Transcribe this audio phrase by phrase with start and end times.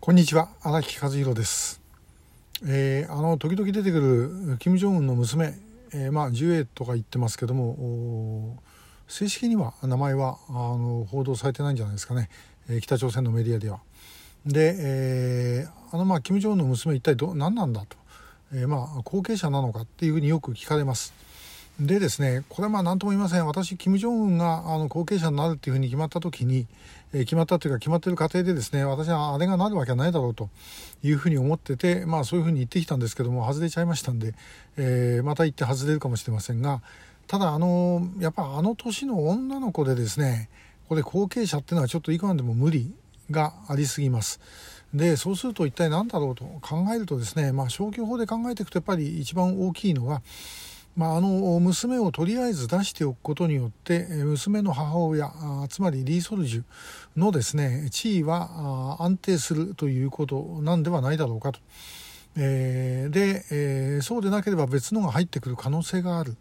[0.00, 1.78] こんにちは荒木和弘です、
[2.66, 5.52] えー、あの時々出てくる金正恩の娘、
[5.92, 8.56] えー、まあジュエとか言ってますけども
[9.08, 12.30] 正式には名前はあの報道されてないんじゃないですかね、
[12.70, 13.80] えー、北朝鮮のメディアでは。
[14.46, 17.98] で、えー、あのまあ金正恩の娘一体ど何なんだと、
[18.54, 21.12] えー、まあ後継者なのかっていうふうによく聞かれます。
[21.80, 26.66] でですねこれはまあ何とも言いません私金正恩があの後継者になるっていうふうに決まった時に、
[27.14, 30.50] え、決まったというか決まってる過程でですね私はあれがなるわけはないだろうと
[31.02, 34.34] いうふうに思っててまあそういうふうに言ってきたんですけども外れちゃいましたんで、
[34.76, 36.82] えー、また言って外れるかもしれませんが
[37.26, 40.50] ただあのやっぱあの年の女の子でですね
[40.88, 42.92] これ後継者っていうのはちょっといかんでも無理
[43.30, 44.40] がありすぎます。
[44.92, 50.20] でそうすると一体何だろうと考えるとですね、まあ、消去法で考えていくとやっぱり一番大きいのは
[50.96, 55.32] まあ、あの娘をとりあえず出しておくことによって娘の母親
[55.68, 56.62] つまりリー・ソルジュ
[57.16, 61.60] のですね地位は安定するということなんではないだろうかと。
[62.36, 66.36] えー、で、えー、そうでなければ別のが入ってくる可能性がある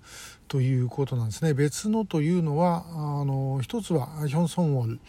[0.48, 1.54] ということなんですね。
[1.54, 5.00] 別のというのはあの一つはヒョン・ソンウォル、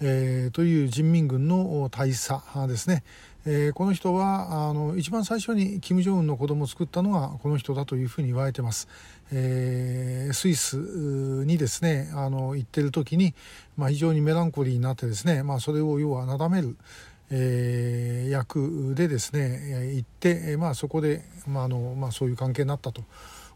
[0.00, 3.04] えー、という人民軍の大佐ですね。
[3.44, 8.88] えー、この人はあの一番最初に金正恩の子供を作ったのがこの人だというふうに言われてます、
[9.32, 13.34] えー、スイスにですねあの行ってる時に、
[13.76, 16.76] まあ、非常にメランコリーになってですね、まあ、それを要はなだめる、
[17.30, 23.02] えー、役でですね行って、まあ、そこで、まああのまあ、そういう関係になったと。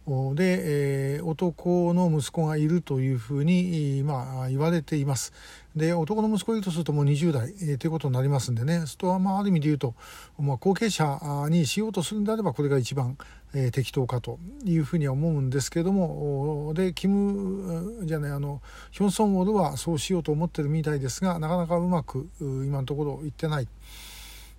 [0.07, 5.33] で、えー、男の息子がいるというふうに、まあ、言われています。
[5.75, 9.95] で男の息子いるとするともう20代、えー、ということになりますんでねそれはまあある意味で言うと、
[10.39, 13.19] まあ、後継者にしようとするんであればこれが一番、
[13.53, 23.69] えー、適当かというふうには思うんですけどもでキムじゃないあのヒョン・ソンウォルはそうしようと思ってるみたいですがなかなかうまく今のところいってない。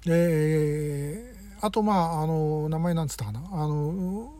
[0.05, 4.31] えー、あとまああの名前なんつったかなあの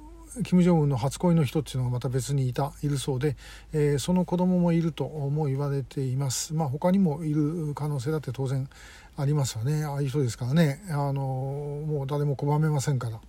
[0.43, 3.35] 金正恩の初恋の人っていうのがまた別にいたいるそうで、
[3.73, 6.53] えー、その子供もいるとも言われています。
[6.53, 8.69] まあ、他にもいる可能性だって当然
[9.17, 13.19] ありますよねああいう人ですからねあのもう誰も拒めませんから。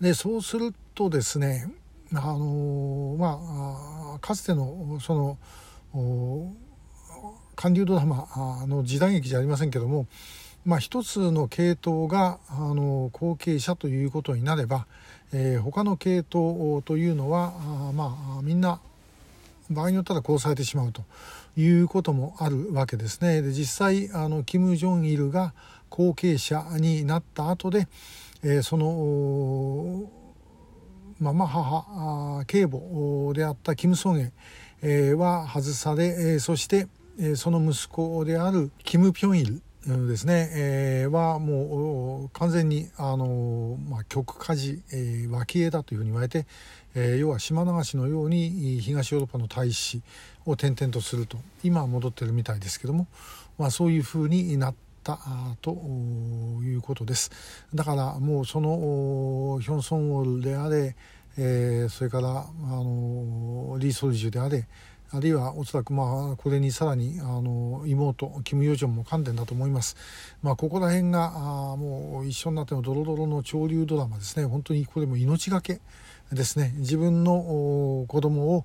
[0.00, 1.70] でそうするとですね
[2.14, 3.38] あのま
[4.16, 5.38] あかつてのそ
[5.92, 6.54] の
[7.54, 8.28] 韓流ドラマ
[8.66, 10.06] の時代劇じゃありませんけども
[10.64, 14.86] まあ、一つの系統があの後継者ということになれば、
[15.32, 18.80] えー、他の系統というのはあまあみんな
[19.70, 21.02] 場合によったら殺されてしまうと
[21.56, 23.40] いうこともあるわけですね。
[23.40, 25.54] で実際あのキム・ジョンイルが
[25.88, 27.88] 後継者になった後で、
[28.42, 30.10] えー、その
[31.20, 34.32] ママ母警母であったキム・ソン
[34.82, 36.86] エ、は外され、そして、
[37.36, 46.46] その息子であるキム・ピョンイルですね、えー、はもう完全にあの、まあ、極火事、えー、脇絵だというふうに言われて、
[46.94, 50.02] えー、要は島流しのように東ヨーロッパの大使
[50.44, 53.06] を転々とすると今は戻ってるみたいですけども、
[53.58, 55.18] まあ、そういうふうになった
[55.62, 57.30] ということです。
[57.74, 60.94] だからもうそのヒョン・ソンウォルであれ、
[61.38, 64.66] えー、それからあのリー・ソルジュであれ
[65.12, 69.96] あるいはおそらくまあこれにさらにあの妹キム・ヨジョンも観点だと思います、
[70.42, 74.44] まあ、ここら辺があもう一緒になってのドロドロの潮流ドラマですね。
[74.46, 75.80] 本当にこれも命がけ
[76.32, 76.72] ですね。
[76.76, 78.64] 自分の子供を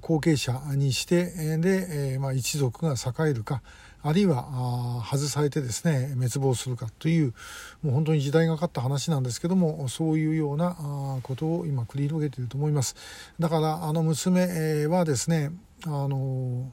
[0.00, 3.62] 後継者にしてで、まあ、一族が栄えるか。
[4.02, 7.34] あるいは外されてですね滅亡するかという
[7.82, 12.96] もう本当に時代がかった話なんですけどもそういうようなことを今繰り広げていると思います。
[13.38, 15.50] だからあの娘はですね
[15.84, 16.72] あの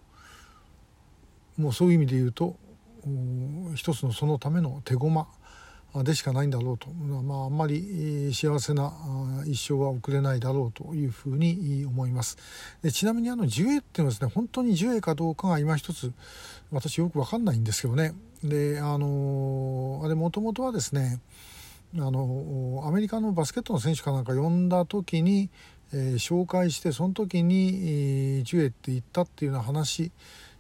[1.58, 2.56] もうそういう意味で言うと
[3.76, 5.28] 一つのそのための手駒
[6.04, 8.94] でしかないんだろうと、まあ、あんまり幸せな
[9.52, 12.38] 一生は送れないだろうというふうに思います。
[12.82, 16.12] でちなみにあのジュエっていうのはですね本当にジュエかどうかが今一つ
[16.72, 18.14] 私よく分かんないんですけどね。
[18.44, 21.20] であのあれもともとはですね
[21.96, 25.50] あのアメリカのバスケットの選手かなんか呼んだ時に、
[25.94, 27.68] えー、紹介してその時に、
[28.38, 30.12] えー、ジュエって言ったっていうような話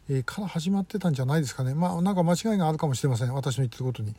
[0.09, 1.73] えー、から始まってたんじゃないですかね。
[1.73, 3.33] まあなんか間違いがあるかもしれません。
[3.33, 4.13] 私の言ってることに、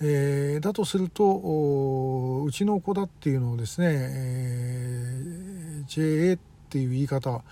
[0.00, 6.38] えー、だとするとうちの子だっていうのをですね、えー、JA っ
[6.68, 7.42] ていう言い方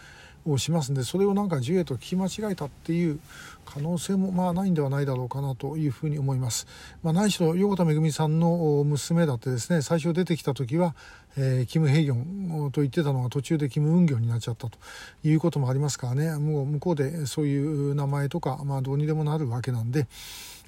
[0.53, 3.21] をしますんでそれをなんかジュエと聞き間違えたっていう
[3.65, 6.67] 可能性もまあないんではないだろうかなというふうに思います。
[7.03, 10.95] まあ、何しろ横田めぐみさんの娘だってですね最初出てきた時は、
[11.37, 12.15] えー、キム・ヘイギョ
[12.67, 14.79] ンと言ってたのが途中でキム・ウンギョンになっちゃったと
[15.23, 20.07] いうこともありますからねもう向こうでそういう名前とか、まあ、どうにでもなるわけなんで。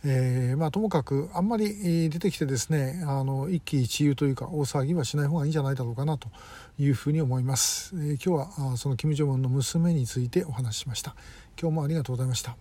[0.05, 6.29] えー、まあ、ともかくあんまり出てきてですねあの一喜一憂というか大騒ぎはしない方がいいんじゃないだろうかなと
[6.79, 11.15] いうふうに思います、えー、今日はその金正恩の娘についてお話ししました。
[11.61, 12.57] 今日もありがとうございました。